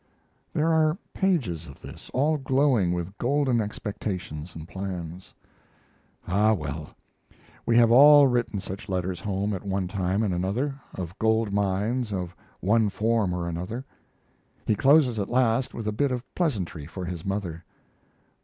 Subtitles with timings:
[0.51, 5.35] There are pages of this, all glowing with golden expectations and plans.
[6.27, 6.95] Ah, well!
[7.67, 12.11] we have all written such letters home at one time and another of gold mines
[12.11, 13.85] of one form or another.
[14.65, 17.63] He closes at last with a bit of pleasantry for his mother.